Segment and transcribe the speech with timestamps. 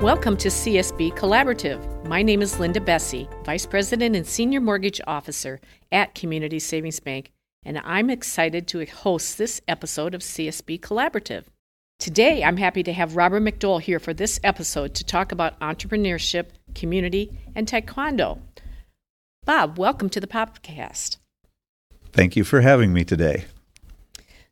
[0.00, 2.06] Welcome to CSB Collaborative.
[2.06, 5.58] My name is Linda Bessey, Vice President and Senior Mortgage Officer
[5.90, 7.32] at Community Savings Bank,
[7.64, 11.46] and I'm excited to host this episode of CSB Collaborative.
[11.98, 16.50] Today, I'm happy to have Robert McDowell here for this episode to talk about entrepreneurship,
[16.76, 18.38] community, and taekwondo.
[19.44, 21.16] Bob, welcome to the podcast.
[22.12, 23.46] Thank you for having me today.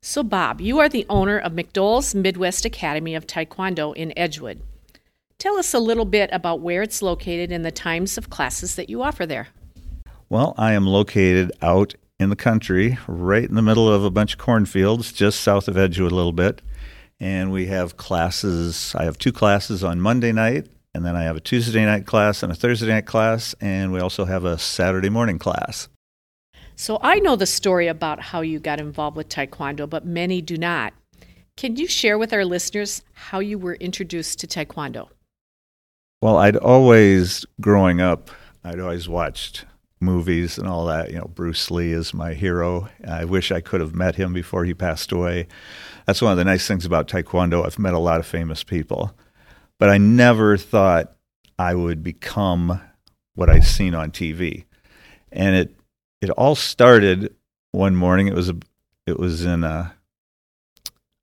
[0.03, 4.61] So, Bob, you are the owner of McDowell's Midwest Academy of Taekwondo in Edgewood.
[5.39, 8.89] Tell us a little bit about where it's located and the times of classes that
[8.89, 9.49] you offer there.
[10.31, 14.32] Well, I am located out in the country, right in the middle of a bunch
[14.32, 16.62] of cornfields, just south of Edgewood a little bit.
[17.21, 18.95] And we have classes.
[18.96, 22.43] I have two classes on Monday night, and then I have a Tuesday night class
[22.43, 25.89] and a Thursday night class, and we also have a Saturday morning class.
[26.76, 30.57] So I know the story about how you got involved with Taekwondo, but many do
[30.57, 30.95] not.
[31.57, 35.09] Can you share with our listeners how you were introduced to Taekwondo?
[36.27, 38.31] Well, I'd always, growing up,
[38.65, 39.65] I'd always watched
[40.01, 41.11] movies and all that.
[41.11, 42.89] You know, Bruce Lee is my hero.
[43.07, 45.47] I wish I could have met him before he passed away.
[46.05, 47.65] That's one of the nice things about Taekwondo.
[47.65, 49.17] I've met a lot of famous people,
[49.79, 51.13] but I never thought
[51.61, 52.81] I would become
[53.37, 54.65] what I'd seen on TV.
[55.31, 55.77] And it
[56.21, 57.37] it all started
[57.71, 58.27] one morning.
[58.27, 58.57] It was a
[59.07, 59.93] it was in uh,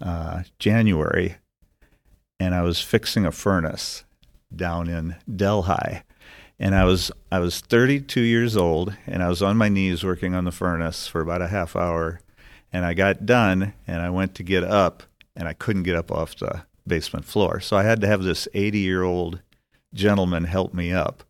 [0.01, 1.35] uh, January,
[2.39, 4.05] and I was fixing a furnace
[4.57, 6.01] down in Delhi.
[6.59, 10.33] And I was I was 32 years old, and I was on my knees working
[10.33, 12.21] on the furnace for about a half hour.
[12.71, 15.03] And I got done, and I went to get up,
[15.35, 17.59] and I couldn't get up off the basement floor.
[17.59, 19.41] So I had to have this 80 year old
[19.93, 21.23] gentleman help me up.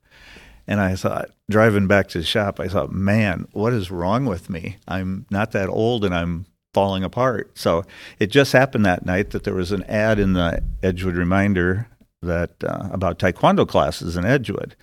[0.68, 4.50] And I thought, driving back to the shop, I thought, man, what is wrong with
[4.50, 4.78] me?
[4.88, 7.58] I'm not that old and I'm falling apart.
[7.58, 7.84] So
[8.20, 11.88] it just happened that night that there was an ad in the Edgewood Reminder
[12.26, 14.76] that uh, about taekwondo classes in Edgewood.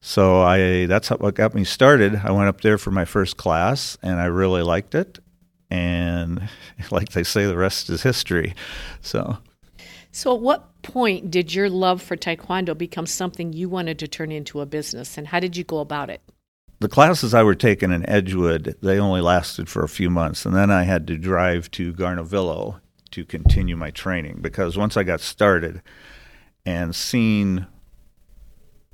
[0.00, 2.20] So I that's what got me started.
[2.24, 5.20] I went up there for my first class, and I really liked it.
[5.70, 6.48] And
[6.90, 8.54] like they say, the rest is history.
[9.00, 9.38] So.
[10.14, 14.30] So, at what point did your love for Taekwondo become something you wanted to turn
[14.30, 16.20] into a business, and how did you go about it?
[16.80, 20.54] The classes I were taking in Edgewood, they only lasted for a few months, and
[20.54, 22.80] then I had to drive to Garnavillo
[23.12, 25.80] to continue my training because once I got started,
[26.64, 27.66] and seen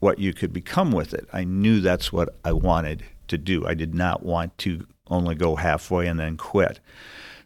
[0.00, 1.26] what you could become with it.
[1.32, 3.66] I knew that's what I wanted to do.
[3.66, 6.80] I did not want to only go halfway and then quit.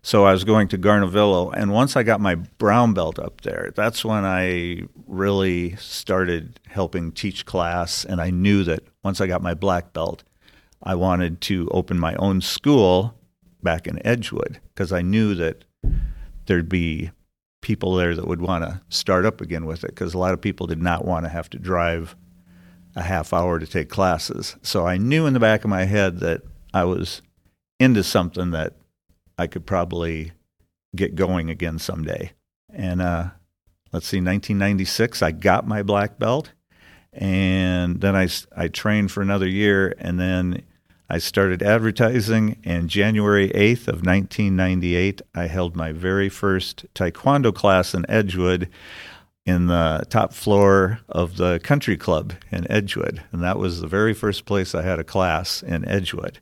[0.04, 3.70] So I was going to Garnavillo, and once I got my brown belt up there,
[3.76, 8.04] that's when I really started helping teach class.
[8.04, 10.24] And I knew that once I got my black belt,
[10.82, 13.14] I wanted to open my own school
[13.62, 15.64] back in Edgewood because I knew that
[16.46, 17.12] there'd be
[17.62, 20.40] people there that would want to start up again with it because a lot of
[20.40, 22.14] people did not want to have to drive
[22.94, 24.56] a half hour to take classes.
[24.62, 26.42] So I knew in the back of my head that
[26.74, 27.22] I was
[27.80, 28.74] into something that
[29.38, 30.32] I could probably
[30.94, 32.32] get going again someday.
[32.68, 33.30] And uh,
[33.92, 36.52] let's see, 1996, I got my black belt,
[37.12, 40.62] and then I I trained for another year, and then
[41.12, 47.92] I started advertising, and January 8th of 1998, I held my very first taekwondo class
[47.92, 48.70] in Edgewood
[49.44, 53.22] in the top floor of the country club in Edgewood.
[53.30, 56.38] And that was the very first place I had a class in Edgewood.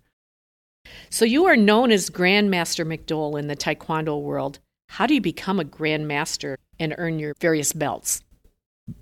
[1.08, 4.60] So you are known as Grandmaster McDowell in the taekwondo world.
[4.90, 8.22] How do you become a grandmaster and earn your various belts?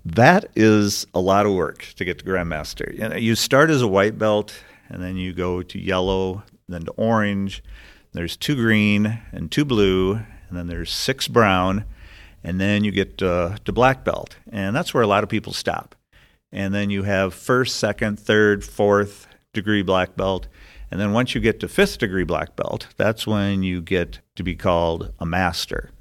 [0.03, 2.91] That is a lot of work to get to grandmaster.
[2.91, 4.59] You, know, you start as a white belt
[4.89, 7.63] and then you go to yellow, then to orange.
[8.11, 11.85] There's two green and two blue, and then there's six brown,
[12.43, 15.53] and then you get uh, to black belt, and that's where a lot of people
[15.53, 15.95] stop.
[16.51, 20.47] And then you have first, second, third, fourth degree black belt,
[20.91, 24.43] and then once you get to fifth degree black belt, that's when you get to
[24.43, 25.91] be called a master.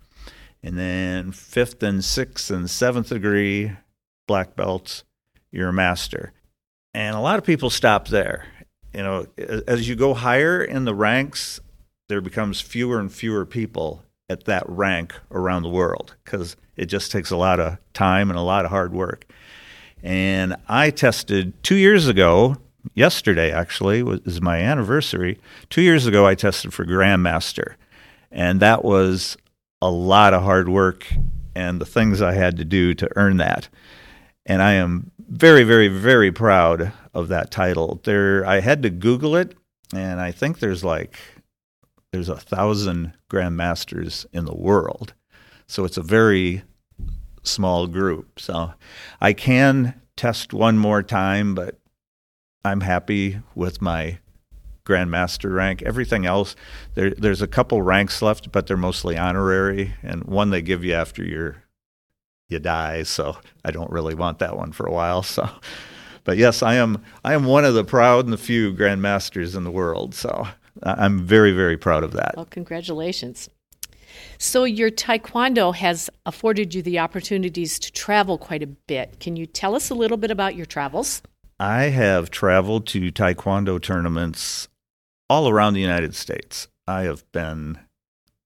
[0.62, 3.72] And then fifth and sixth and seventh degree
[4.26, 5.04] black belts,
[5.50, 6.32] you're a master.
[6.94, 8.46] And a lot of people stop there
[8.98, 9.26] you know,
[9.68, 11.60] as you go higher in the ranks,
[12.08, 17.12] there becomes fewer and fewer people at that rank around the world because it just
[17.12, 19.24] takes a lot of time and a lot of hard work.
[20.02, 22.56] And I tested two years ago,
[22.92, 25.38] yesterday actually, was my anniversary.
[25.70, 27.74] Two years ago, I tested for Grandmaster.
[28.32, 29.36] And that was
[29.80, 31.06] a lot of hard work
[31.54, 33.68] and the things I had to do to earn that.
[34.48, 38.00] And I am very, very, very proud of that title.
[38.04, 39.54] There, I had to Google it,
[39.94, 41.18] and I think there's like
[42.12, 45.12] there's a thousand grandmasters in the world,
[45.66, 46.62] so it's a very
[47.42, 48.40] small group.
[48.40, 48.72] So
[49.20, 51.78] I can test one more time, but
[52.64, 54.18] I'm happy with my
[54.86, 55.82] grandmaster rank.
[55.82, 56.56] Everything else,
[56.94, 60.94] there, there's a couple ranks left, but they're mostly honorary, and one they give you
[60.94, 61.67] after you're
[62.48, 63.02] you die.
[63.02, 65.22] So I don't really want that one for a while.
[65.22, 65.48] So,
[66.24, 69.64] but yes, I am I am one of the proud and the few grandmasters in
[69.64, 70.14] the world.
[70.14, 70.48] So
[70.82, 72.34] I'm very very proud of that.
[72.36, 73.48] Well, congratulations.
[74.38, 79.20] So, your taekwondo has afforded you the opportunities to travel quite a bit.
[79.20, 81.22] Can you tell us a little bit about your travels?
[81.60, 84.68] I have traveled to taekwondo tournaments
[85.28, 86.68] all around the United States.
[86.86, 87.78] I have been,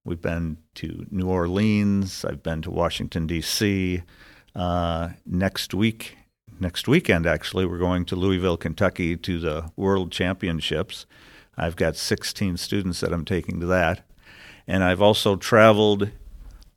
[0.05, 4.03] we've been to New Orleans, I've been to Washington, D.C.
[4.55, 6.17] Uh, next week,
[6.61, 11.07] next weekend, actually, we're going to Louisville, Kentucky to the World Championships.
[11.57, 14.07] I've got 16 students that I'm taking to that.
[14.67, 16.11] And I've also traveled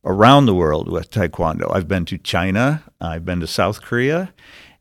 [0.04, 1.74] around the world with Taekwondo.
[1.74, 4.34] I've been to China, I've been to South Korea,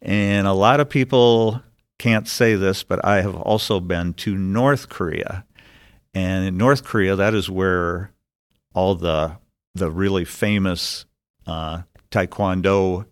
[0.02, 1.62] and a lot of people
[1.98, 5.44] can't say this, but I have also been to North Korea.
[6.12, 8.13] And in North Korea, that is where
[8.74, 9.38] all the
[9.74, 11.04] the really famous
[11.46, 13.06] uh, Taekwondo,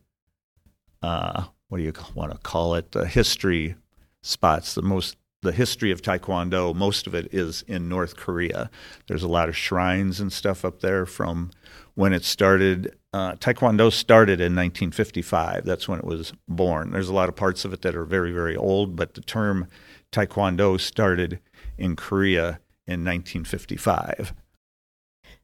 [1.02, 3.74] uh, what do you want to call it, the history
[4.22, 8.70] spots, the most the history of Taekwondo, most of it is in North Korea.
[9.08, 11.50] There's a lot of shrines and stuff up there from
[11.94, 12.96] when it started.
[13.12, 15.64] Uh, Taekwondo started in 1955.
[15.64, 16.92] That's when it was born.
[16.92, 19.66] There's a lot of parts of it that are very, very old, but the term
[20.12, 21.40] Taekwondo started
[21.76, 24.32] in Korea in 1955.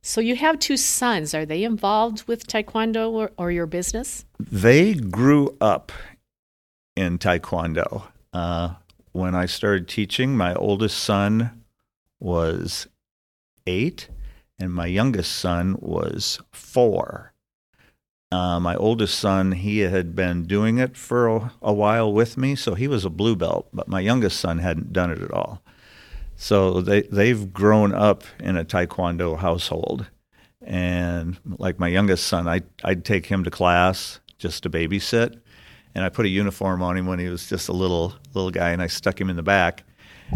[0.02, 1.34] So you have two sons.
[1.34, 4.24] Are they involved with Taekwondo or, or your business?
[4.38, 5.92] They grew up
[6.96, 8.04] in Taekwondo.
[8.32, 8.74] Uh,
[9.12, 11.64] when I started teaching, my oldest son
[12.20, 12.86] was
[13.66, 14.08] eight,
[14.58, 17.32] and my youngest son was four.
[18.30, 22.54] Uh, my oldest son, he had been doing it for a, a, while with me,
[22.54, 25.62] so he was a blue belt, but my youngest son hadn't done it at all.
[26.38, 30.06] So they, they've grown up in a Taekwondo household.
[30.62, 35.38] And like my youngest son, I, I'd take him to class just to babysit
[35.98, 38.70] and I put a uniform on him when he was just a little little guy,
[38.70, 39.82] and I stuck him in the back.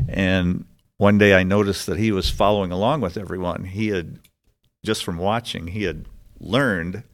[0.09, 0.65] And
[0.97, 3.65] one day I noticed that he was following along with everyone.
[3.65, 4.19] He had
[4.85, 6.07] just from watching, he had
[6.41, 7.05] learned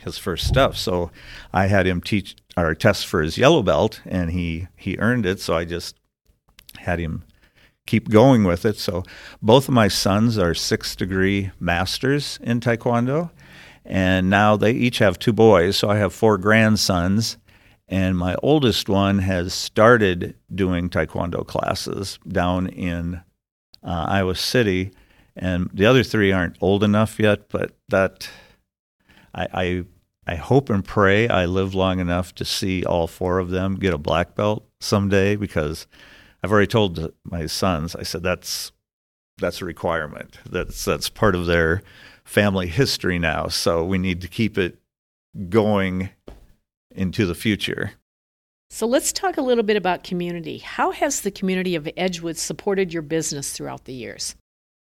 [0.00, 0.76] his first stuff.
[0.76, 1.10] So
[1.52, 5.40] I had him teach or test for his yellow belt, and he he earned it.
[5.40, 5.96] So I just
[6.78, 7.24] had him
[7.86, 8.76] keep going with it.
[8.76, 9.02] So
[9.40, 13.30] both of my sons are six degree masters in Taekwondo.
[13.84, 15.76] And now they each have two boys.
[15.76, 17.36] So I have four grandsons
[17.92, 23.16] and my oldest one has started doing taekwondo classes down in
[23.84, 24.92] uh, Iowa City,
[25.36, 27.50] and the other three aren't old enough yet.
[27.50, 28.30] But that
[29.34, 29.84] I, I
[30.26, 33.92] I hope and pray I live long enough to see all four of them get
[33.92, 35.86] a black belt someday because
[36.42, 37.94] I've already told my sons.
[37.94, 38.72] I said that's
[39.38, 40.38] that's a requirement.
[40.48, 41.82] That's that's part of their
[42.24, 43.48] family history now.
[43.48, 44.78] So we need to keep it
[45.48, 46.10] going
[46.94, 47.92] into the future.
[48.70, 50.58] So let's talk a little bit about community.
[50.58, 54.34] How has the community of Edgewood supported your business throughout the years?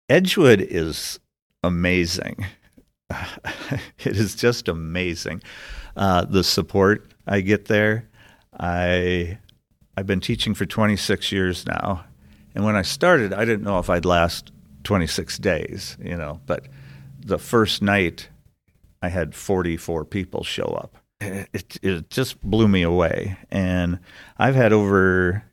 [0.09, 1.19] Edgewood is
[1.63, 2.47] amazing.
[3.11, 5.43] it is just amazing.
[5.97, 8.09] Uh, the support I get there.
[8.59, 9.39] I
[9.97, 12.05] I've been teaching for 26 years now,
[12.55, 14.53] and when I started, I didn't know if I'd last
[14.85, 16.41] 26 days, you know.
[16.47, 16.67] But
[17.21, 18.29] the first night,
[19.03, 23.37] I had 44 people show up it, it just blew me away.
[23.51, 24.01] And
[24.39, 25.45] I've had over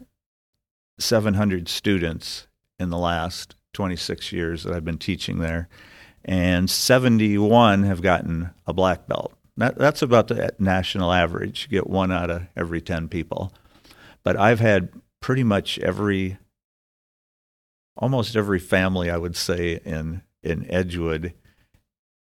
[0.99, 2.47] 700 students
[2.79, 5.69] in the last 26 years that I've been teaching there,
[6.25, 9.33] and 71 have gotten a black belt.
[9.57, 11.67] That, that's about the national average.
[11.69, 13.53] You get one out of every 10 people.
[14.23, 16.37] But I've had pretty much every,
[17.95, 21.33] almost every family, I would say, in, in Edgewood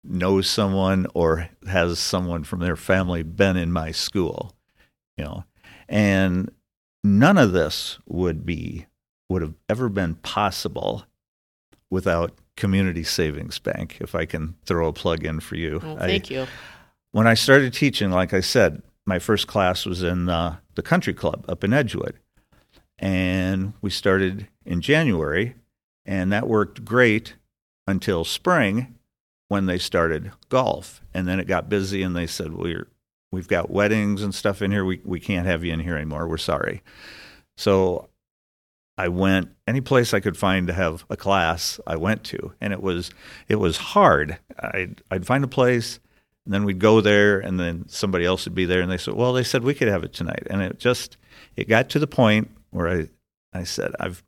[0.03, 4.53] knows someone or has someone from their family been in my school,
[5.17, 5.43] you know,
[5.87, 6.51] and
[7.03, 8.85] none of this would be
[9.29, 11.05] would have ever been possible
[11.89, 13.97] without Community Savings Bank.
[13.99, 16.47] If I can throw a plug in for you, well, thank I, you.
[17.11, 21.13] When I started teaching, like I said, my first class was in uh, the country
[21.13, 22.19] club up in Edgewood,
[22.97, 25.55] and we started in January,
[26.05, 27.35] and that worked great
[27.87, 28.95] until spring
[29.49, 31.01] when they started golf.
[31.13, 32.87] And then it got busy and they said, We're
[33.31, 34.85] we've got weddings and stuff in here.
[34.85, 36.27] We we can't have you in here anymore.
[36.27, 36.81] We're sorry.
[37.57, 38.09] So
[38.97, 42.53] I went any place I could find to have a class I went to.
[42.61, 43.11] And it was
[43.47, 44.39] it was hard.
[44.59, 45.99] I'd I'd find a place
[46.45, 49.13] And then we'd go there, and then somebody else would be there, and they said,
[49.13, 51.17] "Well, they said we could have it tonight." And it just
[51.55, 53.09] it got to the point where I
[53.53, 54.23] I said, "I've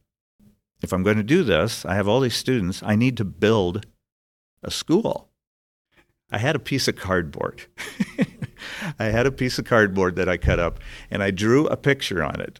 [0.81, 2.81] if I'm going to do this, I have all these students.
[2.83, 3.85] I need to build
[4.63, 5.29] a school."
[6.31, 7.65] I had a piece of cardboard.
[8.99, 10.79] I had a piece of cardboard that I cut up,
[11.11, 12.59] and I drew a picture on it,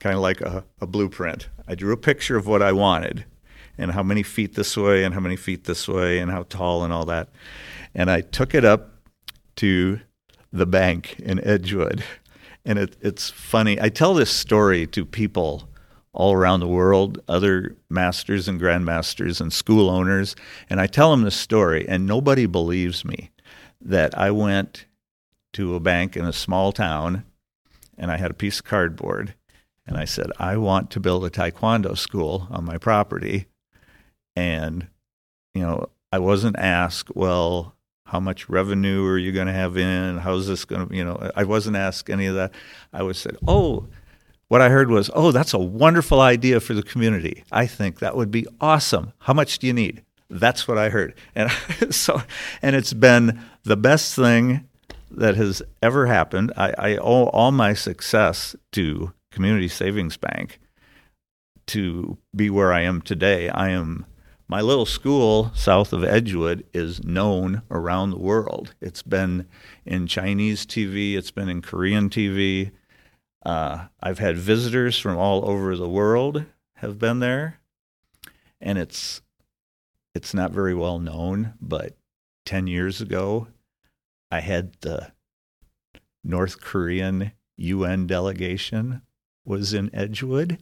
[0.00, 1.48] kind of like a, a blueprint.
[1.66, 3.24] I drew a picture of what I wanted,
[3.78, 6.84] and how many feet this way, and how many feet this way, and how tall,
[6.84, 7.30] and all that
[7.94, 8.90] and I took it up
[9.56, 10.00] to
[10.52, 12.04] the bank in Edgewood.
[12.64, 13.80] And it, it's funny.
[13.80, 15.68] I tell this story to people
[16.12, 20.36] all around the world, other masters and grandmasters and school owners,
[20.70, 23.30] and I tell them this story, and nobody believes me
[23.80, 24.86] that I went
[25.54, 27.24] to a bank in a small town
[27.96, 29.34] and I had a piece of cardboard
[29.86, 33.46] and I said, I want to build a taekwondo school on my property.
[34.34, 34.88] And,
[35.52, 37.73] you know, I wasn't asked, well,
[38.06, 40.18] how much revenue are you going to have in?
[40.18, 42.52] How's this going to, you know, I wasn't asked any of that.
[42.92, 43.86] I was said, oh,
[44.48, 47.44] what I heard was, oh, that's a wonderful idea for the community.
[47.50, 49.12] I think that would be awesome.
[49.20, 50.02] How much do you need?
[50.28, 51.14] That's what I heard.
[51.34, 51.50] And
[51.90, 52.22] so,
[52.60, 54.68] and it's been the best thing
[55.10, 56.52] that has ever happened.
[56.56, 60.60] I, I owe all my success to Community Savings Bank
[61.68, 63.48] to be where I am today.
[63.48, 64.04] I am
[64.48, 68.74] my little school south of Edgewood is known around the world.
[68.80, 69.46] It's been
[69.86, 72.72] in Chinese TV, it's been in Korean TV.
[73.44, 76.44] Uh, I've had visitors from all over the world
[76.76, 77.60] have been there,
[78.60, 79.22] and it's
[80.14, 81.54] it's not very well known.
[81.60, 81.96] But
[82.44, 83.48] ten years ago,
[84.30, 85.12] I had the
[86.22, 89.02] North Korean UN delegation
[89.44, 90.58] was in Edgewood.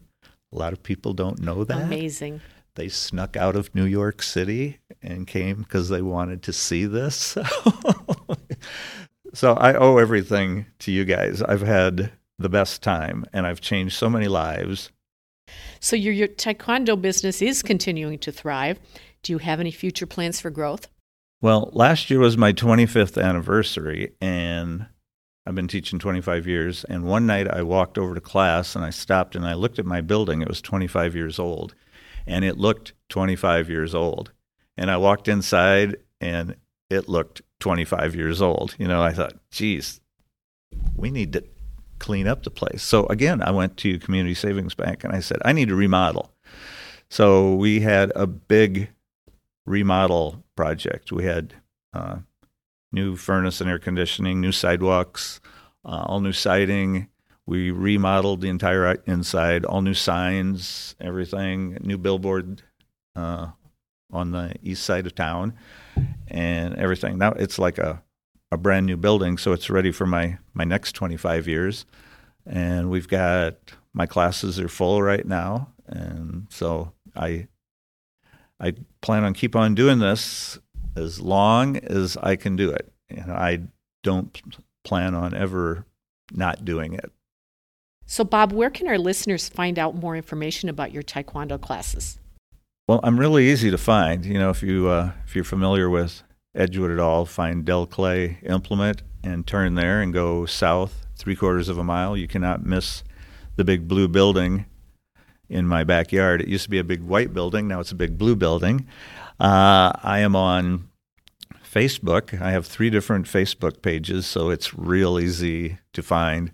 [0.53, 1.83] A lot of people don't know that.
[1.83, 2.41] Amazing
[2.75, 7.37] they snuck out of New York City and came because they wanted to see this.
[9.35, 11.43] so I owe everything to you guys.
[11.43, 14.91] I've had the best time and I've changed so many lives.
[15.81, 18.79] So your, your taekwondo business is continuing to thrive.
[19.23, 20.89] Do you have any future plans for growth?
[21.41, 24.87] Well, last year was my 25th anniversary and
[25.45, 26.85] I've been teaching 25 years.
[26.85, 29.85] And one night I walked over to class and I stopped and I looked at
[29.85, 30.41] my building.
[30.41, 31.75] It was 25 years old
[32.27, 34.33] and it looked 25 years old.
[34.77, 36.57] And I walked inside and
[36.91, 38.75] it looked 25 years old.
[38.79, 40.01] You know, I thought, geez,
[40.97, 41.45] we need to
[41.99, 42.83] clean up the place.
[42.83, 46.33] So again, I went to Community Savings Bank and I said, I need to remodel.
[47.09, 48.91] So we had a big
[49.67, 51.13] remodel project.
[51.13, 51.55] We had
[51.93, 52.19] uh,
[52.91, 55.41] new furnace and air conditioning, new sidewalks,
[55.85, 57.09] uh, all new siding,
[57.53, 62.63] we remodeled the entire inside, all new signs, everything, new billboard
[63.15, 63.49] uh,
[64.11, 65.53] on the east side of town,
[66.29, 67.19] and everything.
[67.19, 68.03] Now it's like a,
[68.51, 71.85] a brand new building, so it's ready for my, my next 25 years.
[72.47, 73.57] And we've got
[73.93, 77.49] my classes are full right now, and so I
[78.59, 80.59] I plan on keep on doing this
[80.97, 82.91] as long as I can do it.
[83.11, 83.65] And I
[84.03, 84.41] don't
[84.85, 85.85] plan on ever
[86.33, 87.13] not doing it.
[88.07, 92.19] So, Bob, where can our listeners find out more information about your Taekwondo classes?
[92.89, 94.25] Well, I'm really easy to find.
[94.25, 96.23] You know, if you uh, if you're familiar with
[96.55, 101.69] Edgewood at all, find Del Clay Implement and turn there and go south three quarters
[101.69, 102.17] of a mile.
[102.17, 103.05] You cannot miss
[103.57, 104.67] the big blue building
[105.49, 106.43] in my backyard.
[106.43, 107.69] It used to be a big white building.
[107.69, 108.87] Now it's a big blue building.
[109.39, 110.89] Uh, I am on
[111.65, 112.41] Facebook.
[112.41, 116.51] I have three different Facebook pages, so it's real easy to find.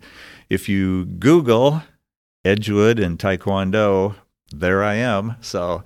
[0.49, 1.83] If you Google
[2.43, 4.15] Edgewood and Taekwondo,
[4.51, 5.35] there I am.
[5.41, 5.83] So,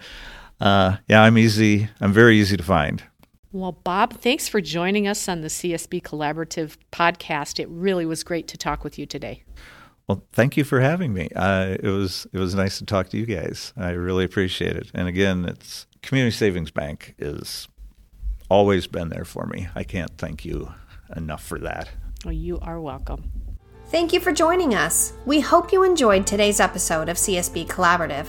[0.61, 1.89] uh, yeah, I'm easy.
[1.99, 3.03] I'm very easy to find.
[3.51, 7.59] Well, Bob, thanks for joining us on the CSB Collaborative podcast.
[7.59, 9.43] It really was great to talk with you today.
[10.07, 11.29] Well, thank you for having me.
[11.35, 13.71] Uh, it was it was nice to talk to you guys.
[13.77, 14.91] I really appreciate it.
[14.93, 17.67] And again, it's Community Savings Bank is
[18.49, 19.67] always been there for me.
[19.75, 20.73] I can't thank you
[21.15, 21.89] enough for that.
[22.25, 23.31] Well, you are welcome.
[23.93, 25.13] Thank you for joining us.
[25.23, 28.25] We hope you enjoyed today's episode of CSB Collaborative.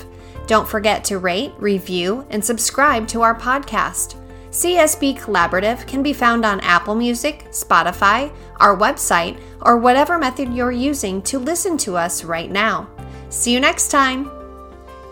[0.47, 4.17] Don't forget to rate, review, and subscribe to our podcast.
[4.51, 10.71] CSB Collaborative can be found on Apple Music, Spotify, our website, or whatever method you're
[10.71, 12.87] using to listen to us right now.
[13.31, 14.31] See you next time.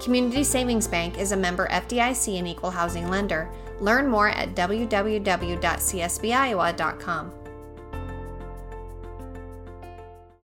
[0.02, 3.50] Community Savings Bank is a member FDIC and equal housing lender.
[3.80, 7.41] Learn more at www.csbiowa.com.